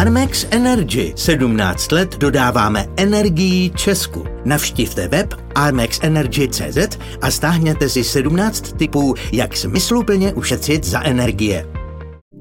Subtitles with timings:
[0.00, 1.12] Armex Energy.
[1.16, 4.24] 17 let dodáváme energii Česku.
[4.44, 11.66] Navštivte web armexenergy.cz a stáhněte si 17 typů, jak smysluplně ušetřit za energie.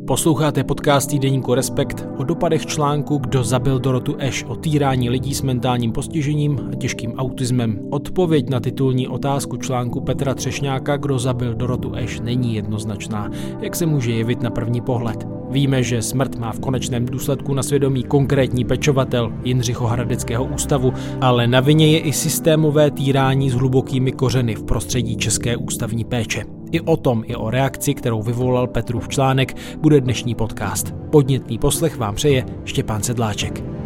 [0.08, 5.42] Posloucháte podcast týdeníku Respekt o dopadech článku Kdo zabil Dorotu Eš o týrání lidí s
[5.42, 7.80] mentálním postižením a těžkým autismem.
[7.92, 13.30] Odpověď na titulní otázku článku Petra Třešňáka Kdo zabil Dorotu Eš není jednoznačná,
[13.62, 15.39] jak se může jevit na první pohled.
[15.50, 21.60] Víme, že smrt má v konečném důsledku na svědomí konkrétní pečovatel Jindřichohradeckého ústavu, ale na
[21.60, 26.44] vině je i systémové týrání s hlubokými kořeny v prostředí české ústavní péče.
[26.72, 30.94] I o tom, i o reakci, kterou vyvolal Petrův článek, bude dnešní podcast.
[31.12, 33.79] Podnětný poslech vám přeje Štěpán Sedláček.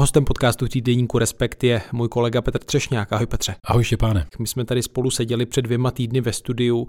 [0.00, 3.12] Hostem podcastu týdeníku Respekt je můj kolega Petr Třešňák.
[3.12, 3.54] Ahoj Petře.
[3.64, 4.26] Ahoj Štěpáne.
[4.38, 6.86] My jsme tady spolu seděli před dvěma týdny ve studiu.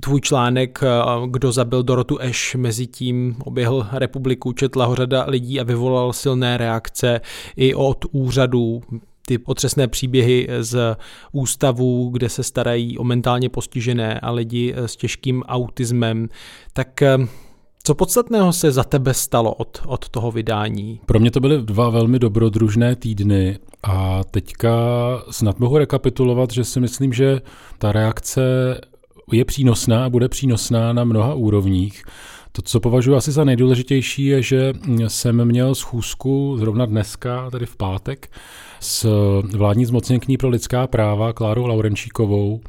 [0.00, 0.86] Tvůj článek, eh,
[1.26, 6.56] kdo zabil Dorotu Eš, mezi tím oběhl republiku, četla ho řada lidí a vyvolal silné
[6.56, 7.20] reakce
[7.56, 8.80] i od úřadů
[9.26, 10.96] ty otřesné příběhy z
[11.32, 16.28] ústavů, kde se starají o mentálně postižené a lidi s těžkým autismem.
[16.72, 17.18] Tak eh,
[17.84, 21.00] co podstatného se za tebe stalo od, od toho vydání?
[21.06, 24.70] Pro mě to byly dva velmi dobrodružné týdny a teďka
[25.30, 27.40] snad mohu rekapitulovat, že si myslím, že
[27.78, 28.40] ta reakce
[29.32, 32.04] je přínosná a bude přínosná na mnoha úrovních.
[32.52, 34.72] To, co považuji asi za nejdůležitější, je, že
[35.08, 38.30] jsem měl schůzku zrovna dneska, tedy v pátek,
[38.80, 39.08] s
[39.56, 42.60] vládní zmocněnkní pro lidská práva Klárou Laurenčíkovou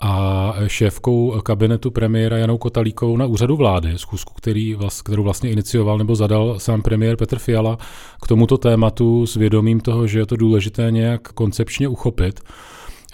[0.00, 6.16] a šéfkou kabinetu premiéra Janou Kotalíkovou na úřadu vlády, schůzku, který, kterou vlastně inicioval nebo
[6.16, 7.78] zadal sám premiér Petr Fiala
[8.22, 12.40] k tomuto tématu s vědomím toho, že je to důležité nějak koncepčně uchopit.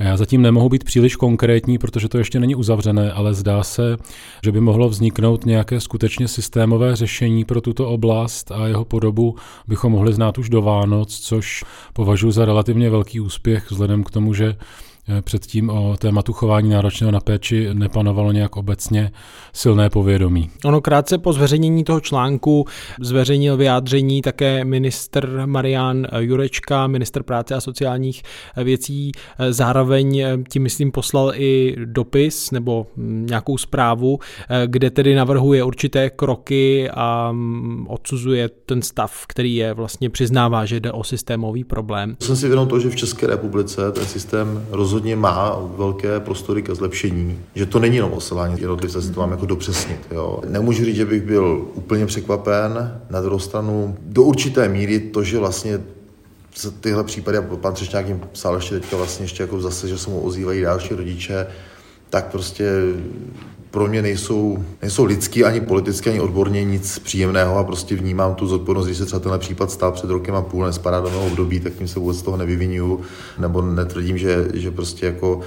[0.00, 3.96] Já zatím nemohu být příliš konkrétní, protože to ještě není uzavřené, ale zdá se,
[4.44, 9.36] že by mohlo vzniknout nějaké skutečně systémové řešení pro tuto oblast a jeho podobu
[9.68, 14.34] bychom mohli znát už do Vánoc, což považuji za relativně velký úspěch vzhledem k tomu,
[14.34, 14.56] že
[15.20, 19.12] předtím o tématu chování náročného na péči nepanovalo nějak obecně
[19.52, 20.50] silné povědomí.
[20.64, 22.64] Ono krátce po zveřejnění toho článku
[23.00, 28.22] zveřejnil vyjádření také minister Marian Jurečka, minister práce a sociálních
[28.64, 29.12] věcí.
[29.38, 34.18] Eh, zároveň eh, tím, myslím, poslal i dopis nebo hm, nějakou zprávu,
[34.66, 40.80] kde tedy navrhuje určité kroky a hm, odsuzuje ten stav, který je vlastně přiznává, že
[40.80, 42.16] jde o systémový problém.
[42.20, 46.62] Jsem si vědom toho, že v České republice ten systém rozhodně rozhodně má velké prostory
[46.62, 50.00] ke zlepšení, že to není jenom oslování jednotlivce, se to mám jako dopřesnit.
[50.10, 50.40] Jo.
[50.48, 55.38] Nemůžu říct, že bych byl úplně překvapen, na druhou stranu do určité míry to, že
[55.38, 55.80] vlastně
[56.80, 60.10] tyhle případy, a pan Třešňák jim psal ještě teďka vlastně ještě jako zase, že se
[60.10, 61.46] mu ozývají další rodiče,
[62.10, 62.64] tak prostě
[63.70, 68.46] pro mě nejsou, nejsou lidský, ani politicky, ani odborně nic příjemného a prostě vnímám tu
[68.46, 71.60] zodpovědnost, když se třeba tenhle případ stál před rokem a půl, nespadá do mého období,
[71.60, 73.00] tak tím se vůbec z toho nevyvinuju,
[73.38, 75.40] nebo netvrdím, že, že prostě jako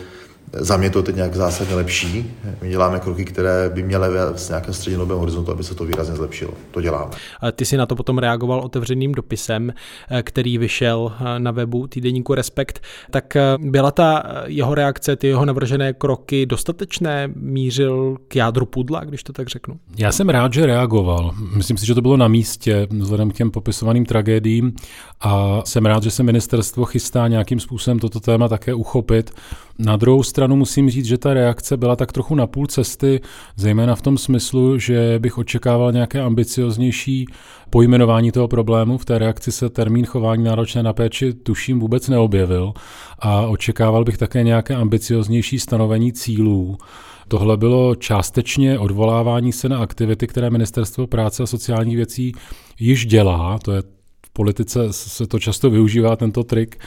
[0.53, 2.33] za mě to teď nějak zásadně lepší.
[2.61, 6.53] My děláme kroky, které by měly v nějakém střednědobém horizontu, aby se to výrazně zlepšilo.
[6.71, 7.11] To děláme.
[7.51, 9.73] Ty si na to potom reagoval otevřeným dopisem,
[10.09, 12.81] eh, který vyšel eh, na webu týdeníku Respekt.
[13.11, 17.29] Tak eh, byla ta jeho reakce, ty jeho navržené kroky dostatečné?
[17.35, 19.79] Mířil k jádru pudla, když to tak řeknu?
[19.97, 21.31] Já jsem rád, že reagoval.
[21.55, 24.73] Myslím si, že to bylo na místě vzhledem k těm popisovaným tragédiím
[25.21, 29.31] a jsem rád, že se ministerstvo chystá nějakým způsobem toto téma také uchopit.
[29.79, 33.21] Na druhou stranu musím říct, že ta reakce byla tak trochu na půl cesty,
[33.55, 37.25] zejména v tom smyslu, že bych očekával nějaké ambicioznější
[37.69, 38.97] pojmenování toho problému.
[38.97, 42.73] V té reakci se termín chování náročné na péči tuším vůbec neobjevil
[43.19, 46.77] a očekával bych také nějaké ambicioznější stanovení cílů.
[47.27, 52.31] Tohle bylo částečně odvolávání se na aktivity, které Ministerstvo práce a sociálních věcí
[52.79, 53.59] již dělá.
[53.59, 53.83] To je
[54.33, 56.77] politice se to často využívá, tento trik.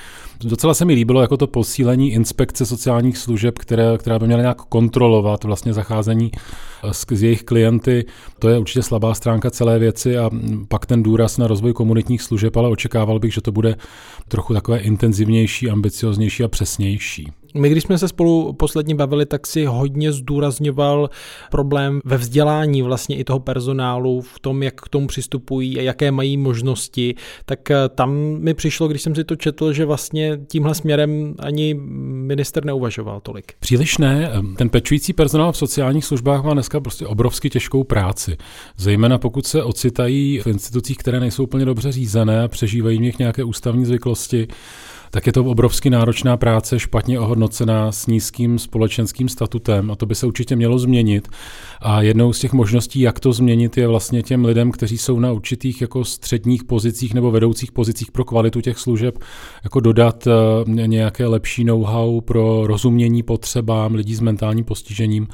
[0.44, 4.62] Docela se mi líbilo jako to posílení inspekce sociálních služeb, které, která by měla nějak
[4.62, 6.30] kontrolovat vlastně zacházení
[6.92, 8.04] s, s jejich klienty.
[8.38, 10.30] To je určitě slabá stránka celé věci a
[10.68, 13.76] pak ten důraz na rozvoj komunitních služeb, ale očekával bych, že to bude
[14.28, 17.32] trochu takové intenzivnější, ambicioznější a přesnější.
[17.56, 21.10] My, když jsme se spolu posledně bavili, tak si hodně zdůrazňoval
[21.50, 26.10] problém ve vzdělání vlastně i toho personálu, v tom, jak k tomu přistupují a jaké
[26.10, 27.14] mají možnosti.
[27.44, 31.74] Tak eh, tam mi přišlo, když jsem si to četl, že vlastně tímhle směrem ani
[31.74, 33.52] minister neuvažoval tolik.
[33.60, 34.32] Příliš ne.
[34.56, 38.36] Ten pečující personál v sociálních službách má dneska prostě obrovsky těžkou práci.
[38.76, 43.18] Zejména pokud se ocitají v institucích, které nejsou úplně dobře řízené a přežívají v nich
[43.18, 44.48] nějaké ústavní zvyklosti,
[45.16, 50.14] tak je to obrovsky náročná práce, špatně ohodnocená s nízkým společenským statutem a to by
[50.14, 51.28] se určitě mělo změnit.
[51.80, 55.32] A jednou z těch možností, jak to změnit, je vlastně těm lidem, kteří jsou na
[55.32, 59.18] určitých jako středních pozicích nebo vedoucích pozicích pro kvalitu těch služeb,
[59.64, 65.28] jako dodat eh, nějaké lepší know-how pro rozumění potřebám lidí s mentálním postižením.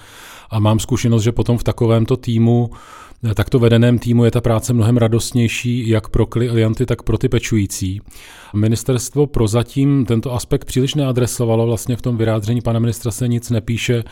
[0.50, 2.70] A mám zkušenost, že potom v takovémto týmu
[3.34, 8.00] takto vedeném týmu je ta práce mnohem radostnější jak pro klienty, tak pro ty pečující.
[8.54, 14.04] Ministerstvo prozatím tento aspekt příliš neadresovalo, vlastně v tom vyjádření pana ministra se nic nepíše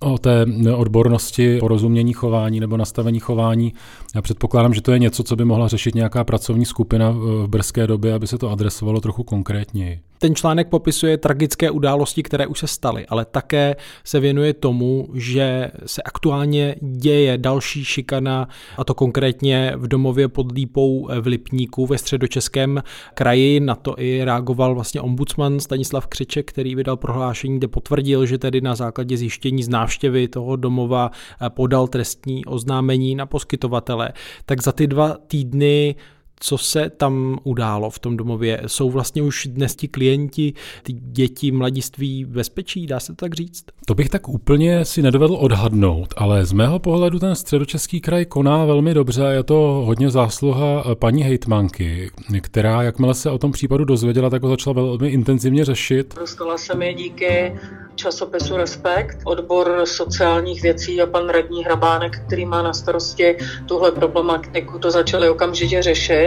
[0.00, 3.74] o té odbornosti, porozumění chování nebo nastavení chování.
[4.14, 7.86] Já předpokládám, že to je něco, co by mohla řešit nějaká pracovní skupina v brzké
[7.86, 10.00] době, aby se to adresovalo trochu konkrétněji.
[10.18, 15.70] Ten článek popisuje tragické události, které už se staly, ale také se věnuje tomu, že
[15.86, 18.48] se aktuálně děje další šikana,
[18.78, 22.82] a to konkrétně v domově pod Lípou v Lipníku ve středočeském
[23.14, 23.60] kraji.
[23.60, 28.60] Na to i reagoval vlastně ombudsman Stanislav Křiček, který vydal prohlášení, kde potvrdil, že tedy
[28.60, 31.10] na základě zjištění z návštěvy toho domova
[31.48, 34.12] podal trestní oznámení na poskytovatele.
[34.46, 35.94] Tak za ty dva týdny
[36.40, 38.62] co se tam událo v tom domově?
[38.66, 40.52] Jsou vlastně už dnes ti klienti,
[40.82, 43.64] ty děti, mladiství bezpečí, dá se to tak říct?
[43.86, 48.64] To bych tak úplně si nedovedl odhadnout, ale z mého pohledu ten středočeský kraj koná
[48.64, 52.10] velmi dobře a je to hodně zásluha eh, paní hejtmanky,
[52.40, 56.14] která jakmile se o tom případu dozvěděla, tak ho začala velmi intenzivně řešit.
[56.20, 57.52] Dostala se mi díky
[57.94, 63.36] časopisu Respekt, odbor sociálních věcí a pan radní Hrabánek, který má na starosti
[63.66, 66.23] tuhle problematiku, to začali okamžitě řešit,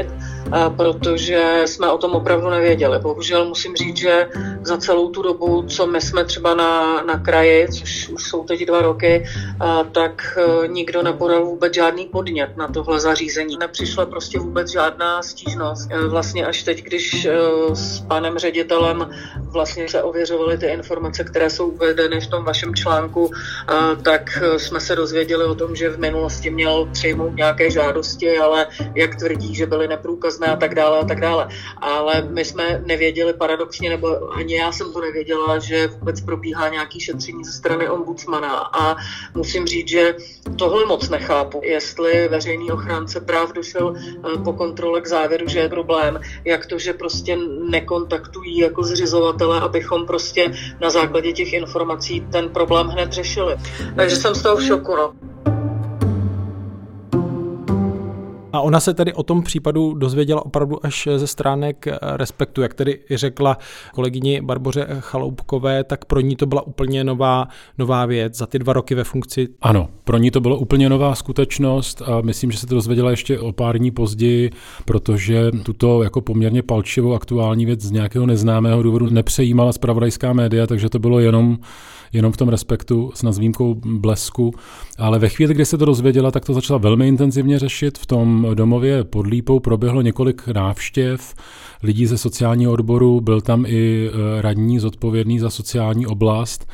[0.78, 3.00] protože jsme o tom opravdu nevěděli.
[3.00, 4.28] Bohužel musím říct, že
[4.62, 8.66] za celou tu dobu, co my jsme třeba na, na kraji, což už jsou teď
[8.66, 9.26] dva roky,
[9.92, 13.58] tak e, nikdo nepodal vůbec žádný podnět na tohle zařízení.
[13.58, 15.90] Nepřišla prostě vůbec žádná stížnost.
[16.08, 17.28] Vlastně až teď, když
[17.74, 19.10] s panem ředitelem
[19.52, 23.32] vlastně se ověřovaly ty informace, které jsou uvedeny v tom vašem článku,
[24.04, 29.16] tak jsme se dozvěděli o tom, že v minulosti měl přijmout nějaké žádosti, ale jak
[29.16, 31.48] tvrdí, že byly neprůkazné a tak dále a tak dále.
[31.78, 37.00] Ale my jsme nevěděli paradoxně, nebo ani já jsem to nevěděla, že vůbec probíhá nějaký
[37.00, 38.96] šetření ze strany ombudsmana a
[39.36, 40.16] musím říct, že
[40.56, 45.70] tohle moc nechápu, jestli veřejný ochránce práv došel e, po kontrole k závěru, že je
[45.70, 47.38] problém, jak to, že prostě
[47.70, 50.52] nekontaktují jako zřizovatele, abychom prostě
[50.82, 53.58] na základě těch informací ten problém hned řešili.
[53.96, 54.96] Takže jsem z toho v šoku.
[54.96, 55.14] No.
[58.54, 63.00] A ona se tedy o tom případu dozvěděla opravdu až ze stránek Respektu, jak tedy
[63.12, 63.58] řekla
[63.94, 67.48] kolegyni Barboře Chaloupkové, tak pro ní to byla úplně nová,
[67.78, 69.48] nová věc za ty dva roky ve funkci.
[69.62, 73.40] Ano, pro ní to bylo úplně nová skutečnost a myslím, že se to dozvěděla ještě
[73.40, 74.52] o pár dní později,
[74.86, 80.90] protože tuto jako poměrně palčivou aktuální věc z nějakého neznámého důvodu nepřejímala zpravodajská média, takže
[80.90, 81.58] to bylo jenom
[82.14, 84.54] jenom v tom respektu s nazvýmkou blesku.
[84.98, 87.98] Ale ve chvíli, kdy se to dozvěděla, tak to začala velmi intenzivně řešit.
[87.98, 91.34] V tom domově pod Lípou proběhlo několik návštěv
[91.84, 96.68] lidí ze sociálního odboru, byl tam i e, radní zodpovědný za sociální oblast.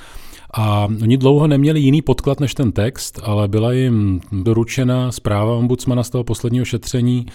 [0.54, 6.04] A oni dlouho neměli jiný podklad než ten text, ale byla jim doručena zpráva ombudsmana
[6.04, 7.26] z toho posledního šetření,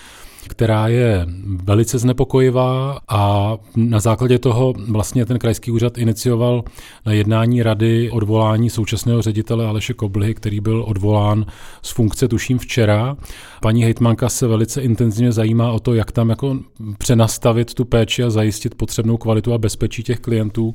[0.48, 1.26] která je
[1.64, 6.64] velice znepokojivá a na základě toho vlastně ten krajský úřad inicioval
[7.06, 11.46] na jednání rady odvolání současného ředitele Aleše Koblihy, který byl odvolán
[11.82, 13.16] z funkce tuším včera.
[13.62, 16.58] Paní hejtmanka se velice intenzivně zajímá o to, jak tam jako
[16.98, 20.74] přenastavit tu péči a zajistit potřebnou kvalitu a bezpečí těch klientů.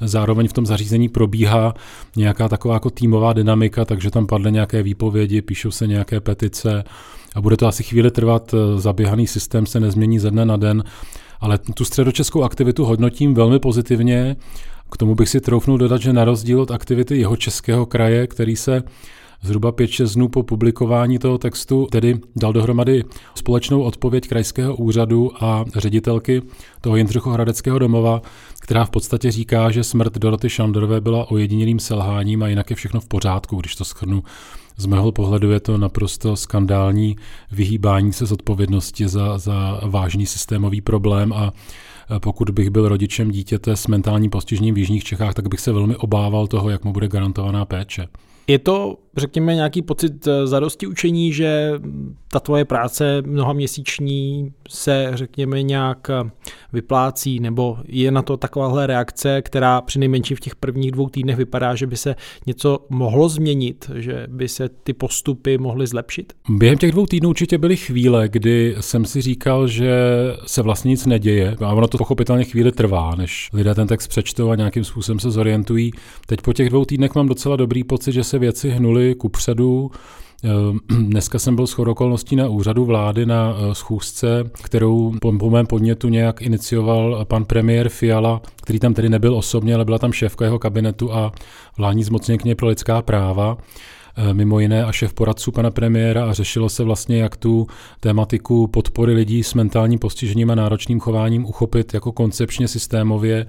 [0.00, 1.74] Zároveň v tom zařízení probíhá
[2.16, 6.84] nějaká taková jako týmová dynamika, takže tam padly nějaké výpovědi, píšou se nějaké petice,
[7.34, 10.84] a bude to asi chvíli trvat, eh, zaběhaný systém se nezmění ze dne na den,
[11.40, 14.36] ale tu středočeskou aktivitu hodnotím velmi pozitivně.
[14.90, 18.56] K tomu bych si troufnul dodat, že na rozdíl od aktivity jeho českého kraje, který
[18.56, 18.82] se
[19.42, 23.04] zhruba 5-6 dnů po publikování toho textu tedy dal dohromady
[23.34, 26.42] společnou odpověď krajského úřadu a ředitelky
[26.80, 28.22] toho Jindřichohradeckého domova,
[28.60, 33.00] která v podstatě říká, že smrt Doroty Šandorové byla ojedinělým selháním a jinak je všechno
[33.00, 34.22] v pořádku, když to schrnu
[34.76, 37.16] z mého pohledu je to naprosto skandální
[37.52, 41.52] vyhýbání se z odpovědnosti za, za vážný systémový problém a
[42.18, 45.96] pokud bych byl rodičem dítěte s mentálním postižením v Jižních Čechách, tak bych se velmi
[45.96, 48.08] obával toho, jak mu bude garantovaná péče.
[48.48, 51.72] Je to, řekněme, nějaký pocit eh, zadosti učení, že
[52.32, 56.30] ta tvoje práce mnoha měsíční se, řekněme, nějak eh,
[56.72, 61.36] vyplácí, nebo je na to takováhle reakce, která při nejmenším v těch prvních dvou týdnech
[61.36, 62.14] vypadá, že by se
[62.46, 66.32] něco mohlo změnit, že by se ty postupy mohly zlepšit?
[66.48, 69.92] Během těch dvou týdnů určitě byly chvíle, kdy jsem si říkal, že
[70.46, 74.50] se vlastně nic neděje a ono to pochopitelně chvíli trvá, než lidé ten text přečtou
[74.50, 75.90] a nějakým způsobem se zorientují.
[76.26, 79.90] Teď po těch dvou týdnech mám docela dobrý pocit, že se věci hnuly kupředu.
[80.44, 80.48] Eh,
[80.96, 86.08] dneska jsem byl s okolností na úřadu vlády na eh, schůzce, kterou po, mém podnětu
[86.08, 90.58] nějak inicioval pan premiér Fiala, který tam tedy nebyl osobně, ale byla tam šéfka jeho
[90.58, 91.32] kabinetu a
[91.78, 93.58] vládní zmocněnkyně pro lidská práva.
[94.20, 97.66] Eh, mimo jiné a šéf poradců pana premiéra a řešilo se vlastně, jak tu
[98.00, 103.46] tématiku podpory lidí s mentálním postižením a náročným chováním uchopit jako koncepčně systémově.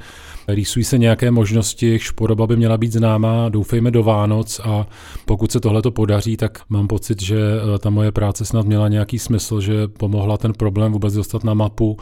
[0.48, 4.88] Rýsují se nějaké možnosti, jejichž podoba by měla být známá, doufejme do Vánoc a
[5.26, 8.88] pokud se tohle to podaří, tak mám pocit, že eh, ta moje práce snad měla
[8.88, 11.98] nějaký smysl, že pomohla ten problém vůbec dostat na mapu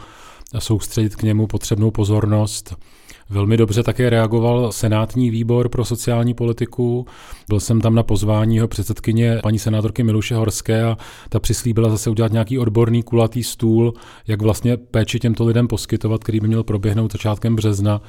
[0.54, 2.76] a soustředit k němu potřebnou pozornost.
[3.30, 7.06] Velmi dobře také reagoval Senátní výbor pro sociální politiku.
[7.48, 10.96] Byl jsem tam na pozvání jeho předsedkyně paní senátorky Miluše Horské a
[11.28, 13.94] ta přislíbila zase udělat nějaký odborný kulatý stůl,
[14.26, 18.00] jak vlastně péči těmto lidem poskytovat, který by měl proběhnout začátkem března.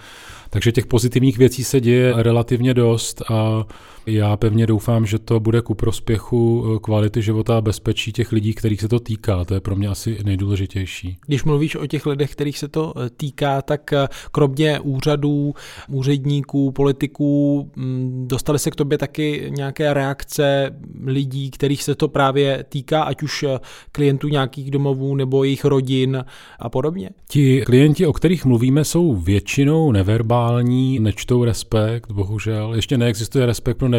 [0.50, 3.66] Takže těch pozitivních věcí se děje relativně dost a
[4.12, 8.54] já pevně doufám, že to bude ku prospěchu eh, kvality života a bezpečí těch lidí,
[8.54, 9.46] kterých se to týká.
[9.46, 11.18] To je pro mě asi nejdůležitější.
[11.26, 15.54] Když mluvíš o těch lidech, kterých se to eh, týká, tak eh, kromě úřadů,
[15.90, 20.72] úředníků, politiků, mm, dostali se k tobě taky nějaké reakce
[21.06, 23.46] lidí, kterých se to právě týká, ať už
[23.92, 26.26] klientů nějakých domovů nebo jejich rodin
[26.60, 27.10] a podobně?
[27.28, 32.74] Ti klienti, o kterých mluvíme, jsou většinou neverbální, nečtou respekt, bohužel.
[32.76, 33.99] Ještě neexistuje respekt pro neverbální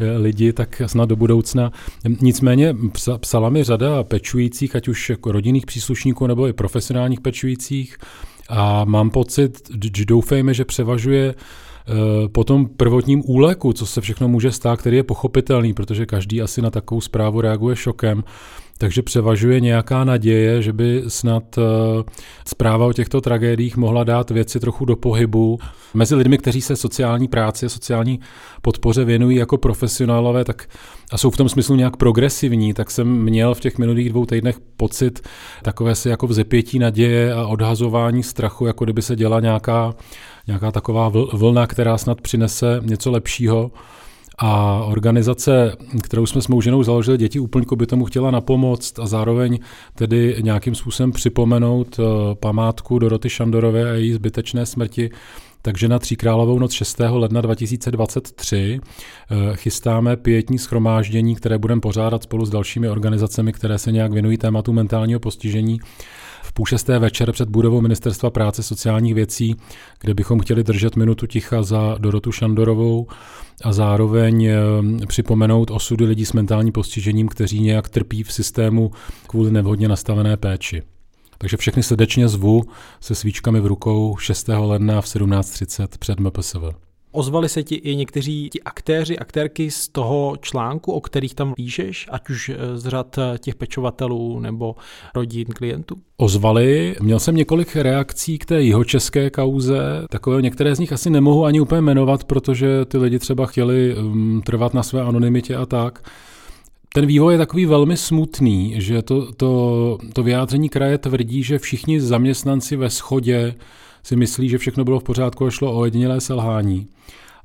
[0.00, 1.72] eh, lidi, tak snad do budoucna.
[2.20, 2.76] Nicméně
[3.20, 7.98] psala mi řada pečujících, ať už jako rodinných příslušníků nebo i profesionálních pečujících
[8.48, 14.28] a mám pocit, že doufejme, že převažuje eh, po tom prvotním úleku, co se všechno
[14.28, 18.24] může stát, který je pochopitelný, protože každý asi na takovou zprávu reaguje šokem,
[18.80, 21.62] takže převažuje nějaká naděje, že by snad eh,
[22.46, 25.58] zpráva o těchto tragédiích mohla dát věci trochu do pohybu.
[25.94, 28.20] Mezi lidmi, kteří se sociální práci a sociální
[28.62, 30.68] podpoře věnují jako profesionálové tak
[31.12, 34.56] a jsou v tom smyslu nějak progresivní, tak jsem měl v těch minulých dvou týdnech
[34.76, 35.28] pocit
[35.62, 39.94] takové se jako vzepětí naděje a odhazování strachu, jako kdyby se děla nějaká,
[40.46, 43.70] nějaká taková vlna, která snad přinese něco lepšího.
[44.42, 49.06] A organizace, kterou jsme s mou ženou založili, Děti úplňku, by tomu chtěla napomoct a
[49.06, 49.58] zároveň
[49.94, 55.10] tedy nějakým způsobem připomenout eh, památku Doroty Šandorové a její zbytečné smrti.
[55.62, 57.00] Takže na Tříkrálovou noc 6.
[57.08, 63.92] ledna 2023 eh, chystáme pětní schromáždění, které budeme pořádat spolu s dalšími organizacemi, které se
[63.92, 65.80] nějak věnují tématu mentálního postižení
[66.52, 69.56] půl šesté večer před budovou Ministerstva práce sociálních věcí,
[70.00, 73.06] kde bychom chtěli držet minutu ticha za Dorotu Šandorovou
[73.64, 74.56] a zároveň eh,
[75.06, 78.90] připomenout osudy lidí s mentálním postižením, kteří nějak trpí v systému
[79.26, 80.82] kvůli nevhodně nastavené péči.
[81.38, 82.62] Takže všechny srdečně zvu
[83.00, 84.48] se svíčkami v rukou 6.
[84.48, 86.89] ledna v 17.30 před MPSV.
[87.12, 92.06] Ozvali se ti i někteří ti aktéři, aktérky z toho článku, o kterých tam píšeš,
[92.10, 94.76] ať už eh, z řad eh, těch pečovatelů nebo
[95.14, 95.96] rodin klientů?
[96.16, 96.96] Ozvali.
[97.00, 100.06] Měl jsem několik reakcí k té jihočeské kauze.
[100.10, 104.42] Takové některé z nich asi nemohu ani úplně jmenovat, protože ty lidi třeba chtěli um,
[104.46, 106.02] trvat na své anonymitě a tak.
[106.94, 112.00] Ten vývoj je takový velmi smutný, že to, to, to vyjádření kraje tvrdí, že všichni
[112.00, 113.54] zaměstnanci ve schodě
[114.02, 116.86] si myslí, že všechno bylo v pořádku a šlo o ojedinělé selhání.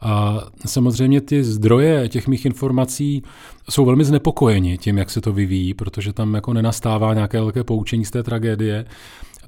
[0.02, 3.24] A samozřejmě ty zdroje těch mých informací
[3.70, 8.06] jsou velmi znepokojeni tím, jak se to vyvíjí, protože tam jako nenastává nějaké velké poučení
[8.06, 8.86] z té tragédie.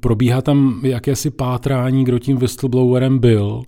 [0.00, 3.62] Probíhá tam jakési pátrání, kdo tím whistleblowerem byl.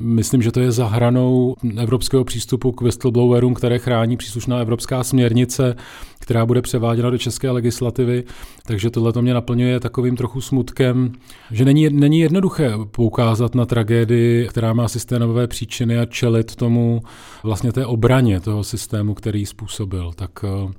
[0.00, 5.76] Myslím, že to je za hranou evropského přístupu k whistleblowerům, které chrání příslušná evropská směrnice,
[6.18, 8.24] která bude převáděna do české legislativy.
[8.66, 11.12] Takže tohle to mě naplňuje takovým trochu smutkem,
[11.50, 17.02] že není, není jednoduché poukázat na tragédii, která má systémové příčiny a čelit tomu
[17.42, 20.12] vlastně té obraně toho systému, který způsobil.
[20.16, 20.72] Tak eh,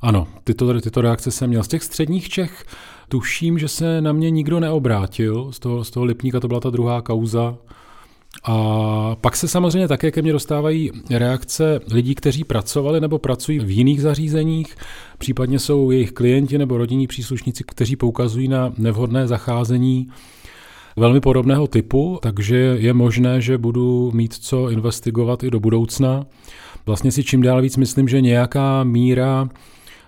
[0.00, 1.62] ano, tyto, tyto reakce jsem měl.
[1.62, 2.64] Z těch středních Čech
[3.08, 5.52] tuším, že se na mě nikdo neobrátil.
[5.52, 7.58] Z toho, z toho Lipníka to byla ta druhá kauza.
[8.44, 13.70] A pak se samozřejmě také ke mně dostávají reakce lidí, kteří pracovali nebo pracují v
[13.70, 14.76] jiných zařízeních,
[15.18, 20.08] případně jsou jejich klienti nebo rodinní příslušníci, kteří poukazují na nevhodné zacházení
[20.96, 26.26] velmi podobného typu, takže je možné, že budu mít co investigovat i do budoucna.
[26.86, 29.48] vlastně si čím dál víc myslím, že nějaká míra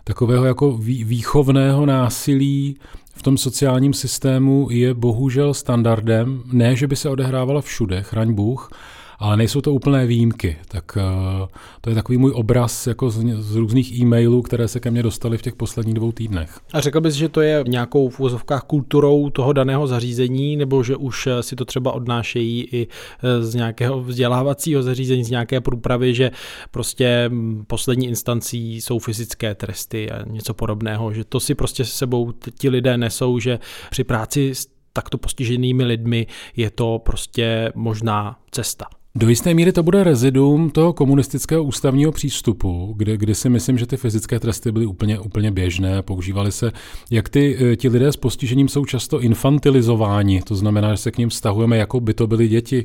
[0.05, 0.73] takového jako
[1.05, 2.77] výchovného násilí
[3.15, 6.43] v tom sociálním systému je bohužel standardem.
[6.53, 8.71] Ne, že by se odehrávala všude, chraň Bůh,
[9.19, 10.57] ale nejsou to úplné výjimky.
[10.69, 11.49] Tak uh,
[11.81, 15.39] to je takový můj obraz jako z, z různých e-mailů, které se ke mně dostaly
[15.39, 16.61] v těch posledních dvou týdnech.
[16.73, 20.97] A řekl bys, že to je nějakou v úvozovkách kulturou toho daného zařízení, nebo že
[20.97, 22.87] už eh, si to třeba odnášejí i
[23.23, 26.31] eh, z nějakého vzdělávacího zařízení, z nějaké průpravy, že
[26.71, 31.93] prostě mm, poslední instancí jsou fyzické tresty a něco podobného, že to si prostě s
[31.93, 33.59] sebou ti lidé nesou, že
[33.91, 38.87] při práci s takto postiženými lidmi je to prostě možná cesta.
[39.19, 43.87] Do jisté míry to bude rezidum toho komunistického ústavního přístupu, kde, kdy si myslím, že
[43.87, 46.73] ty fyzické tresty byly úplně, úplně běžné, používaly se,
[47.11, 51.19] jak ty, eh, ti lidé s postižením jsou často infantilizováni, to znamená, že se k
[51.19, 52.85] ním vztahujeme, jako by to byly děti,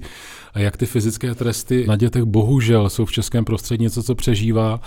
[0.53, 4.81] a jak ty fyzické tresty na dětech bohužel jsou v českém prostředí něco, co přežívá,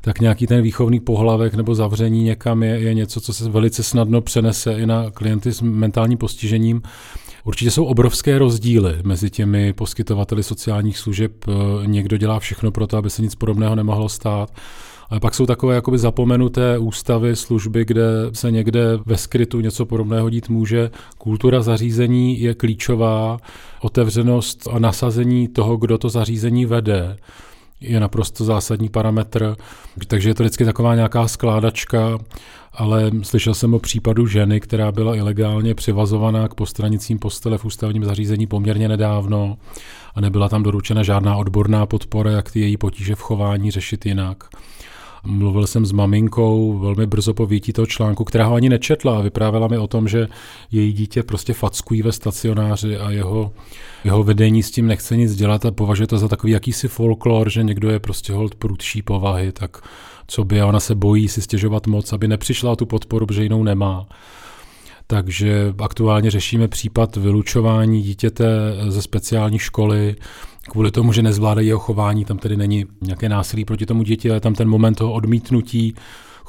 [0.00, 4.20] tak nějaký ten výchovný pohlavek nebo zavření někam je, je něco, co se velice snadno
[4.20, 6.82] přenese i na klienty s mentálním postižením.
[7.48, 11.32] Určitě jsou obrovské rozdíly mezi těmi poskytovateli sociálních služeb.
[11.48, 11.52] Eh,
[11.86, 14.50] někdo dělá všechno pro to, aby se nic podobného nemohlo stát.
[15.10, 18.02] Ale pak jsou takové jakoby zapomenuté ústavy, služby, kde
[18.32, 20.90] se někde ve skrytu něco podobného dít může.
[21.18, 23.38] Kultura zařízení je klíčová,
[23.80, 27.16] otevřenost a nasazení toho, kdo to zařízení vede
[27.80, 29.56] je naprosto zásadní parametr,
[30.06, 32.18] takže je to vždycky taková nějaká skládačka,
[32.72, 38.04] ale slyšel jsem o případu ženy, která byla ilegálně přivazovaná k postranicím postele v ústavním
[38.04, 39.56] zařízení poměrně nedávno
[40.14, 44.44] a nebyla tam doručena žádná odborná podpora, jak ty její potíže v chování řešit jinak.
[45.26, 49.20] Mluvil jsem s maminkou velmi brzo po výtí toho článku, která ho ani nečetla a
[49.20, 50.28] vyprávěla mi o tom, že
[50.70, 53.52] její dítě prostě fackují ve stacionáři a jeho,
[54.04, 57.62] jeho vedení s tím nechce nic dělat a považuje to za takový jakýsi folklor, že
[57.62, 59.82] někdo je prostě hold prudší povahy, tak
[60.26, 63.62] co by a ona se bojí si stěžovat moc, aby nepřišla tu podporu, protože jinou
[63.62, 64.06] nemá.
[65.06, 68.46] Takže aktuálně řešíme případ vylučování dítěte
[68.88, 70.16] ze speciální školy
[70.68, 74.40] kvůli tomu, že nezvládají jeho chování, tam tedy není nějaké násilí proti tomu děti, ale
[74.40, 75.94] tam ten moment toho odmítnutí,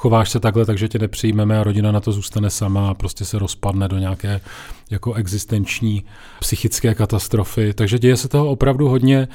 [0.00, 3.38] chováš se takhle, takže tě nepřijmeme a rodina na to zůstane sama a prostě se
[3.38, 4.40] rozpadne do nějaké
[4.90, 6.04] jako existenční
[6.40, 7.74] psychické katastrofy.
[7.74, 9.28] Takže děje se toho opravdu hodně.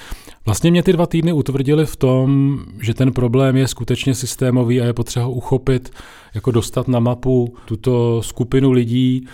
[0.45, 4.85] Vlastně mě ty dva týdny utvrdili v tom, že ten problém je skutečně systémový a
[4.85, 5.91] je potřeba ho uchopit,
[6.33, 9.27] jako dostat na mapu tuto skupinu lidí,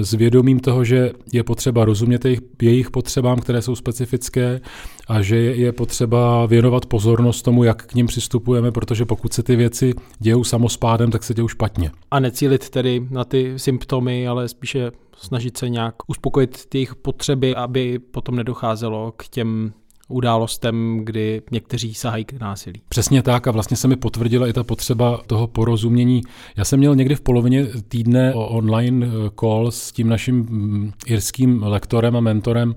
[0.00, 4.60] s vědomím toho, že je potřeba rozumět jejich, jejich potřebám, které jsou specifické
[5.08, 9.42] a že je, je potřeba věnovat pozornost tomu, jak k ním přistupujeme, protože pokud se
[9.42, 11.90] ty věci dějou samospádem, tak se dějou špatně.
[12.10, 17.54] A necílit tedy na ty symptomy, ale spíše snažit se nějak uspokojit ty jejich potřeby,
[17.54, 19.72] aby potom nedocházelo k těm
[20.08, 22.82] událostem, kdy někteří sahají k násilí.
[22.88, 26.22] Přesně tak a vlastně se mi potvrdila i ta potřeba toho porozumění.
[26.56, 31.62] Já jsem měl někdy v polovině týdne online eh, call s tím naším mm, irským
[31.62, 32.74] lektorem a mentorem,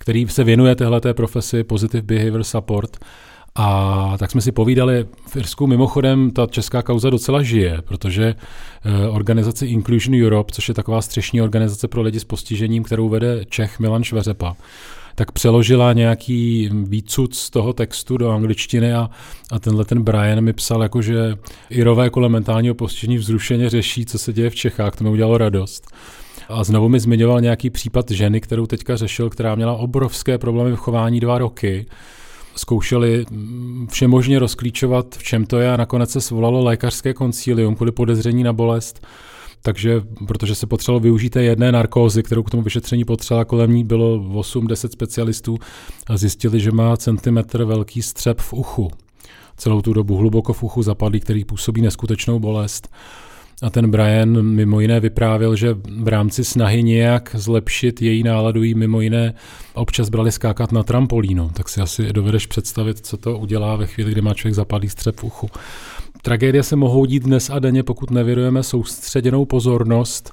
[0.00, 2.98] který se věnuje téhleté profesi Positive Behavior Support.
[3.54, 8.34] A tak jsme si povídali, v Irsku mimochodem ta česká kauza docela žije, protože
[8.84, 13.44] eh, organizace Inclusion Europe, což je taková střešní organizace pro lidi s postižením, kterou vede
[13.48, 14.56] Čech Milan Šveřepa,
[15.20, 19.10] tak přeložila nějaký výcud z toho textu do angličtiny a,
[19.50, 21.36] a tenhle ten Brian mi psal, jako, že
[21.70, 25.86] Irové kolem mentálního postižení vzrušeně řeší, co se děje v Čechách, to mi udělalo radost.
[26.48, 30.78] A znovu mi zmiňoval nějaký případ ženy, kterou teďka řešil, která měla obrovské problémy v
[30.78, 31.86] chování dva roky.
[32.56, 33.26] Zkoušeli
[33.90, 38.52] všemožně rozklíčovat, v čem to je a nakonec se svolalo lékařské koncílium kvůli podezření na
[38.52, 39.06] bolest
[39.62, 43.84] takže protože se potřebovalo využít té jedné narkózy, kterou k tomu vyšetření potřeba, kolem ní
[43.84, 45.58] bylo 8-10 specialistů
[46.06, 48.90] a zjistili, že má centimetr velký střep v uchu.
[49.56, 52.88] Celou tu dobu hluboko v uchu zapadlý, který působí neskutečnou bolest.
[53.62, 58.74] A ten Brian mimo jiné vyprávěl, že v rámci snahy nějak zlepšit její náladu jí
[58.74, 59.34] mimo jiné
[59.74, 61.50] občas brali skákat na trampolínu.
[61.54, 65.20] Tak si asi dovedeš představit, co to udělá ve chvíli, kdy má člověk zapadlý střep
[65.20, 65.48] v uchu.
[66.22, 70.30] Tragédie se mohou dít dnes a denně, pokud nevěnujeme soustředěnou pozornost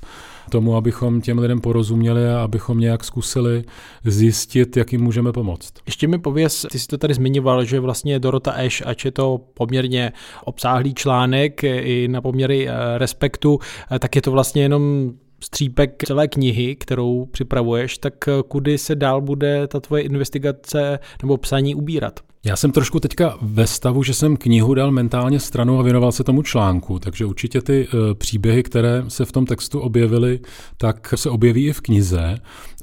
[0.49, 3.63] tomu, abychom těm lidem porozuměli a abychom nějak zkusili
[4.03, 5.73] zjistit, jak jim můžeme pomoct.
[5.85, 9.41] Ještě mi pověz, ty jsi to tady zmiňoval, že vlastně Dorota Eš, ač je to
[9.53, 10.11] poměrně
[10.43, 13.59] obsáhlý článek i na poměry eh, respektu,
[13.91, 15.11] eh, tak je to vlastně jenom
[15.43, 21.37] střípek celé knihy, kterou připravuješ, tak eh, kudy se dál bude ta tvoje investigace nebo
[21.37, 22.19] psaní ubírat?
[22.47, 26.23] Já jsem trošku teďka ve stavu, že jsem knihu dal mentálně stranu a věnoval se
[26.23, 30.39] tomu článku, takže určitě ty uh, příběhy, které se v tom textu objevily,
[30.77, 32.37] tak se objeví i v knize.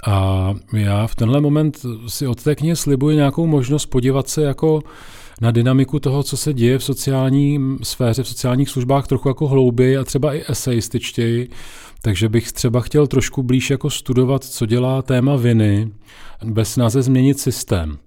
[0.07, 4.83] A já v tenhle moment si od té knihy slibuji nějakou možnost podívat se jako
[5.40, 9.96] na dynamiku toho, co se děje v sociální sféře, v sociálních službách trochu jako hlouběji
[9.96, 11.48] a třeba i esejističtěji.
[12.03, 15.92] Takže bych třeba chtěl trošku blíž jako studovat, co dělá téma viny
[16.44, 17.98] bez snaze změnit systém.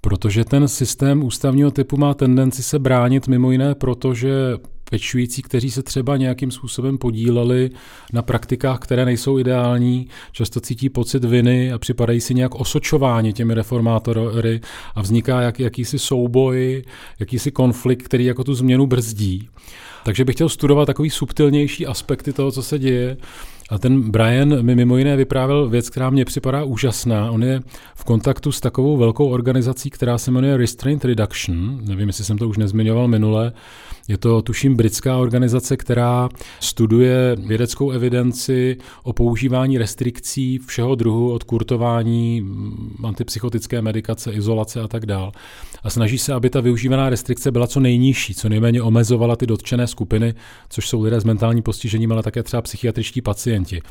[0.00, 4.30] Protože ten systém ústavního typu má tendenci se bránit mimo jiné proto, že
[4.90, 7.70] pečující, kteří se třeba nějakým způsobem podíleli
[8.12, 13.54] na praktikách, které nejsou ideální, často cítí pocit viny a připadají si nějak osočováni těmi
[13.54, 14.60] reformátory
[14.94, 16.84] a vzniká jak, jakýsi souboj,
[17.18, 19.48] jakýsi konflikt, který jako tu změnu brzdí.
[20.04, 23.16] Takže bych chtěl studovat takový subtilnější aspekty toho, co se děje.
[23.70, 27.30] A ten Brian mi mimo jiné vyprávěl věc, která mě připadá úžasná.
[27.30, 27.60] On je
[27.94, 31.80] v kontaktu s takovou velkou organizací, která se jmenuje Restraint Reduction.
[31.84, 33.52] Nevím, jestli jsem to už nezmiňoval minule.
[34.08, 36.28] Je to, tuším, britská organizace, která
[36.60, 42.46] studuje vědeckou evidenci o používání restrikcí všeho druhu, od kurtování,
[43.04, 45.32] antipsychotické medikace, izolace a tak dál.
[45.82, 49.86] A snaží se, aby ta využívaná restrikce byla co nejnižší, co nejméně omezovala ty dotčené
[49.86, 50.34] skupiny,
[50.68, 53.82] což jsou lidé s mentálním postižením, ale také třeba psychiatričtí pacienti.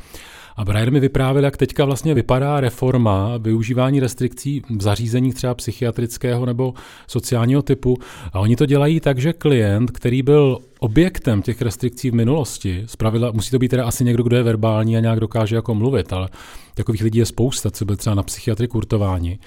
[0.56, 6.46] A Brian mi vyprávěl, jak teďka vlastně vypadá reforma využívání restrikcí v zařízeních třeba psychiatrického
[6.46, 6.74] nebo
[7.06, 7.96] sociálního typu.
[8.32, 13.30] A oni to dělají tak, že klient, který byl objektem těch restrikcí v minulosti, zpravidla,
[13.30, 16.28] musí to být teda asi někdo, kdo je verbální a nějak dokáže jako mluvit, ale
[16.74, 19.38] takových lidí je spousta, co byl třeba na psychiatrii kurtování,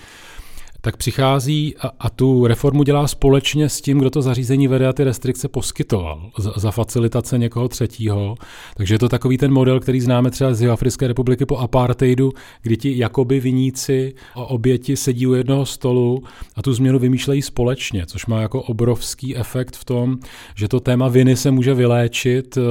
[0.81, 4.93] tak přichází a, a tu reformu dělá společně s tím, kdo to zařízení vede a
[4.93, 8.35] ty restrikce poskytoval za, za facilitace někoho třetího.
[8.77, 12.77] Takže je to takový ten model, který známe třeba z Jihoafrické republiky po apartheidu, kdy
[12.77, 16.23] ti jakoby viníci a oběti sedí u jednoho stolu
[16.55, 20.17] a tu změnu vymýšlejí společně, což má jako obrovský efekt v tom,
[20.55, 22.61] že to téma viny se může vyléčit, eh,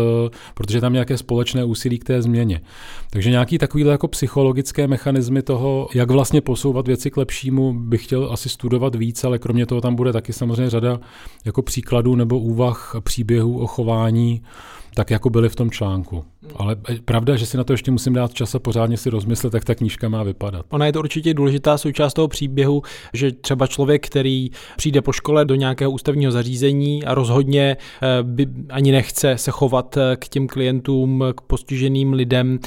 [0.54, 2.60] protože tam nějaké společné úsilí k té změně.
[3.10, 8.28] Takže nějaký takovýhle jako psychologické mechanismy toho, jak vlastně posouvat věci k lepšímu, bych chtěl
[8.32, 11.00] asi studovat víc, ale kromě toho tam bude taky samozřejmě řada
[11.44, 14.42] jako příkladů nebo úvah příběhů o chování
[14.98, 16.24] tak jako byly v tom článku.
[16.56, 19.64] Ale pravda, že si na to ještě musím dát čas a pořádně si rozmyslet, jak
[19.64, 20.66] ta knížka má vypadat.
[20.70, 22.82] Ona je to určitě důležitá součást toho příběhu,
[23.12, 28.46] že třeba člověk, který přijde po škole do nějakého ústavního zařízení a rozhodně eh, by
[28.70, 32.58] ani nechce se chovat eh, k těm klientům, k postiženým lidem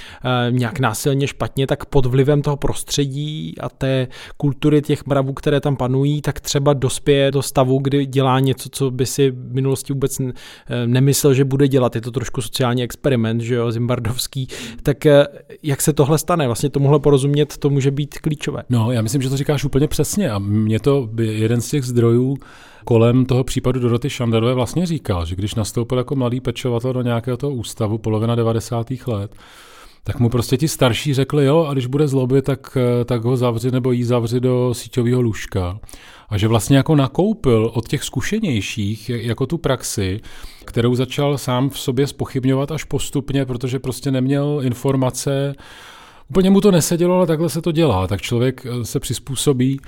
[0.50, 5.76] nějak násilně špatně, tak pod vlivem toho prostředí a té kultury těch mravů, které tam
[5.76, 10.18] panují, tak třeba dospěje do stavu, kdy dělá něco, co by si v minulosti vůbec
[10.86, 11.96] nemyslel, že bude dělat.
[11.96, 14.48] Je to trošku sociální experiment, že jo, Zimbardovský,
[14.84, 15.28] tak eh,
[15.64, 16.46] jak se tohle stane?
[16.46, 18.64] Vlastně tomuhle porozumět, to může být klíčové.
[18.70, 22.38] No, já myslím, že to říkáš úplně přesně a mě to jeden z těch zdrojů
[22.86, 27.38] kolem toho případu Doroty Šandarové vlastně říkal, že když nastoupil jako mladý pečovatel do nějakého
[27.38, 28.88] toho ústavu, polovina 90.
[29.08, 29.32] let,
[30.04, 33.38] tak mu prostě ti starší řekli, jo, a když bude zlobit, tak, eh, tak ho
[33.38, 35.80] zavři nebo jí zavři do síťového lůžka.
[36.30, 40.22] A že vlastně jako nakoupil od těch zkušenějších jako tu praxi,
[40.66, 45.56] kterou začal sám v sobě spochybňovat až postupně, protože prostě neměl informace,
[46.30, 48.08] Úplně mu to nesedělo, ale takhle se to dělá.
[48.08, 49.80] Tak člověk eh, se přizpůsobí.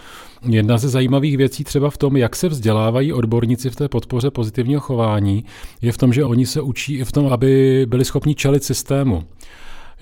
[0.49, 4.81] Jedna ze zajímavých věcí třeba v tom, jak se vzdělávají odborníci v té podpoře pozitivního
[4.81, 5.45] chování,
[5.81, 9.23] je v tom, že oni se učí i v tom, aby byli schopni čelit systému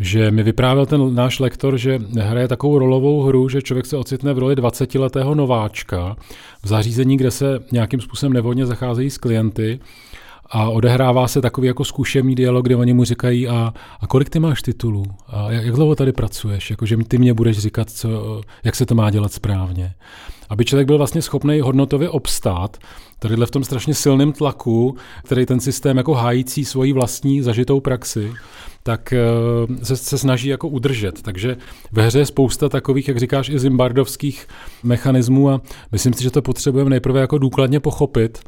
[0.01, 4.33] že mi vyprávěl ten náš lektor, že hraje takovou rolovou hru, že člověk se ocitne
[4.33, 6.15] v roli 20-letého nováčka
[6.63, 9.79] v zařízení, kde se nějakým způsobem nevhodně zacházejí s klienty
[10.45, 14.39] a odehrává se takový jako zkušený dialog, kde oni mu říkají, a, a kolik ty
[14.39, 15.05] máš titulů?
[15.27, 16.69] A jak, jak dlouho tady pracuješ?
[16.69, 19.93] Jako, že ty mě budeš říkat, co, jak se to má dělat správně.
[20.49, 22.77] Aby člověk byl vlastně schopný hodnotově obstát
[23.21, 28.33] tadyhle v tom strašně silném tlaku, který ten systém jako hájící svoji vlastní zažitou praxi,
[28.83, 31.21] tak eh, se, se snaží jako udržet.
[31.21, 31.57] Takže
[31.91, 34.47] ve hře je spousta takových, jak říkáš, i zimbardovských
[34.83, 38.39] mechanismů a myslím si, že to potřebujeme nejprve jako důkladně pochopit,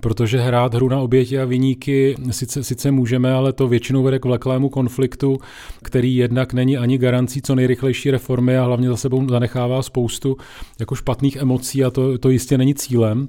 [0.00, 4.24] protože hrát hru na oběti a vyníky sice, sice můžeme, ale to většinou vede k
[4.24, 5.38] vleklému konfliktu,
[5.82, 10.36] který jednak není ani garancí co nejrychlejší reformy a hlavně za sebou zanechává spoustu
[10.80, 13.28] jako špatných emocí a to, to jistě není cílem.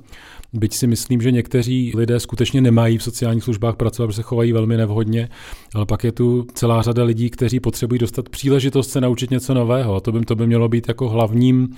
[0.54, 4.52] Byť si myslím, že někteří lidé skutečně nemají v sociálních službách pracovat, protože se chovají
[4.52, 5.30] velmi nevhodně,
[5.76, 9.96] ale pak je tu celá řada lidí, kteří potřebují dostat příležitost se naučit něco nového.
[9.96, 11.76] A to by, to by mělo být jako hlavním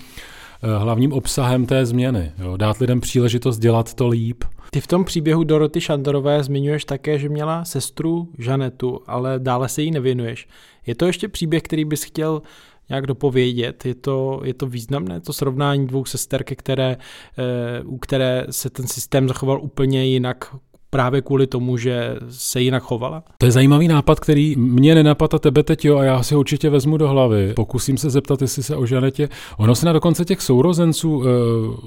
[0.64, 2.32] eh, hlavním obsahem té změny.
[2.40, 2.58] Jo?
[2.58, 4.44] Dát lidem příležitost dělat to líp.
[4.72, 9.82] Ty v tom příběhu Doroty Šandorové zmiňuješ také, že měla sestru Žanetu, ale dále se
[9.82, 10.48] jí nevěnuješ.
[10.86, 12.42] Je to ještě příběh, který bys chtěl
[12.90, 13.86] nějak dopovědět.
[13.86, 16.98] Je to, je to významné, to srovnání dvou sester, které,
[17.38, 20.56] eh, u které se ten systém zachoval úplně jinak
[20.90, 23.24] právě kvůli tomu, že se jinak chovala?
[23.38, 26.70] To je zajímavý nápad, který mě nenapadá tebe teď jo a já si ho určitě
[26.70, 27.54] vezmu do hlavy.
[27.54, 29.30] Pokusím se zeptat, jestli se o Žanetě...
[29.58, 31.26] Ono se na dokonce těch sourozenců uh,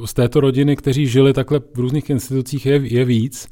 [0.04, 3.48] z této rodiny, kteří žili takhle v různých institucích, je, je víc.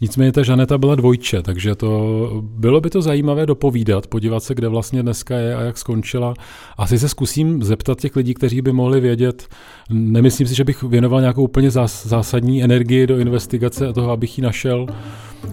[0.00, 4.68] Nicméně ta Žaneta byla dvojče, takže to bylo by to zajímavé dopovídat, podívat se, kde
[4.68, 6.34] vlastně dneska je a jak skončila.
[6.76, 9.48] Asi se zkusím zeptat těch lidí, kteří by mohli vědět.
[9.90, 14.38] Nemyslím si, že bych věnoval nějakou úplně zás, zásadní energii do investigace a toho, abych
[14.38, 14.86] ji našel,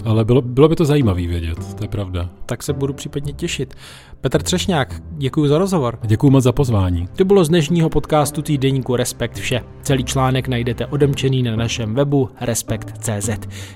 [0.06, 2.30] ale bylo, bylo by to zajímavé vědět, to je pravda.
[2.46, 3.74] Tak se budu případně těšit.
[4.22, 6.00] Petr Třešňák, děkuji za rozhovor.
[6.04, 7.08] Děkuji moc za pozvání.
[7.16, 9.62] To bylo z dnešního podcastu týdeníku Respekt vše.
[9.82, 13.30] Celý článek najdete odemčený na našem webu respekt.cz,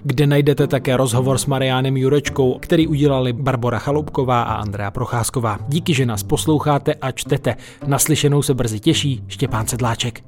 [0.03, 5.59] kde najdete také rozhovor s Mariánem Jurečkou, který udělali Barbara Chaloupková a Andrea Procházková.
[5.67, 7.55] Díky, že nás posloucháte a čtete.
[7.87, 10.23] Naslyšenou se brzy těší Štěpán Sedláček.